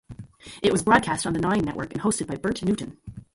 It 0.63 0.71
was 0.71 0.81
broadcast 0.81 1.27
on 1.27 1.33
the 1.33 1.39
Nine 1.39 1.63
Network 1.63 1.93
and 1.93 2.01
hosted 2.01 2.25
by 2.25 2.33
Bert 2.33 2.63
Newton. 2.63 2.97